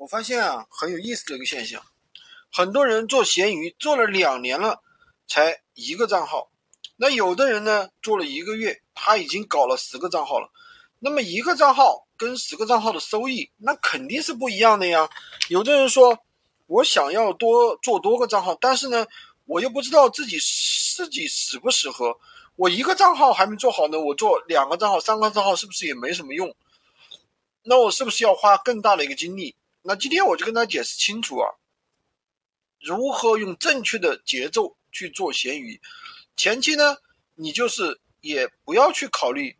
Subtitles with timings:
[0.00, 1.82] 我发现啊，很有意思的一个现象，
[2.50, 4.80] 很多人做闲鱼做了两年了，
[5.28, 6.50] 才一个账号。
[6.96, 10.50] 那有的人呢，做了一个月，他已经搞了十个账号了。
[11.00, 15.10] 那么一个账号跟十个账号的收益，那肯定是不一样的呀。
[15.50, 16.18] 有的人说，
[16.66, 19.06] 我想要多做多个账号，但是呢，
[19.44, 20.38] 我又不知道自己
[20.96, 22.18] 自己适不适合。
[22.56, 26.56] 我一个账号还没做好呢，我做两个账号、三个账号是不是也没什么用？
[27.64, 29.54] 那我是不是要花更大的一个精力？
[29.90, 31.50] 那今天我就跟大家解释清楚啊，
[32.78, 35.80] 如何用正确的节奏去做闲鱼。
[36.36, 36.98] 前期呢，
[37.34, 39.56] 你就是也不要去考虑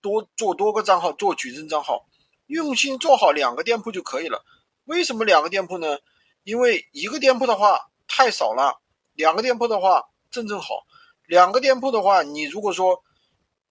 [0.00, 2.06] 多做多个账号，做矩阵账号，
[2.46, 4.44] 用心做好两个店铺就可以了。
[4.84, 5.98] 为什么两个店铺呢？
[6.44, 8.80] 因为一个店铺的话太少了，
[9.14, 10.86] 两个店铺的话正正好。
[11.26, 13.02] 两个店铺的话，你如果说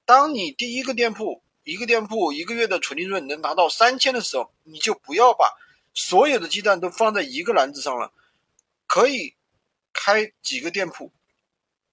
[0.03, 5.45] 当你第一个店铺一个店铺一个月的纯利润能达到三千的时候，你就不要把。
[5.93, 8.11] 所有的鸡蛋都放在一个篮子上了，
[8.87, 9.35] 可以
[9.93, 11.11] 开几个店铺？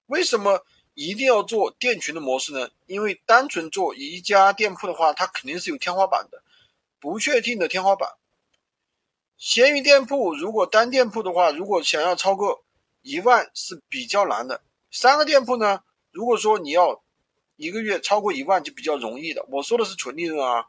[0.07, 2.71] 为什么一定要做店群的模式呢？
[2.87, 6.43] 因为单纯做一家店铺的话，它肯定是有天花板的，
[6.99, 8.17] 不确定的天花板。
[9.37, 12.65] 闲鱼店铺如果单店铺的话，如果想要超过
[13.03, 14.63] 一万是比较难的。
[14.91, 17.03] 三个店铺呢，如果说你要
[17.57, 19.45] 一个月超过一万就比较容易的。
[19.49, 20.67] 我说的是纯利润啊。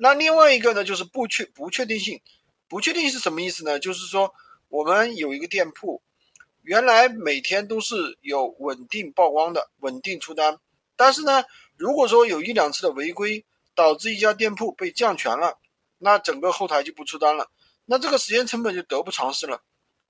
[0.00, 2.20] 那另外一个呢，就是不确不确定性，
[2.68, 3.80] 不确定性是什么意思呢？
[3.80, 4.32] 就是说
[4.68, 6.00] 我们有一个店铺，
[6.62, 10.60] 原来每天都是有稳定曝光的，稳定出单，
[10.94, 11.42] 但是呢，
[11.76, 15.58] 如果说有一两次的违规，导致一家店铺被降权了，
[15.98, 17.50] 那整个后台就不出单了，
[17.84, 19.62] 那这个时间成本就得不偿失了。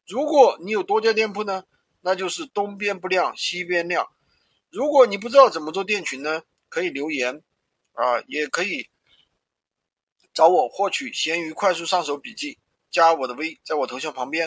[0.06, 1.64] 如果你有多家店铺呢，
[2.02, 4.06] 那就是东边不亮西边亮。
[4.70, 7.42] 如果你不知道怎么做店群呢，可以留言
[7.94, 8.90] 啊，也可以。
[10.38, 12.58] 找我获取闲鱼快速上手笔记，
[12.92, 14.46] 加我的微，在我头像旁边。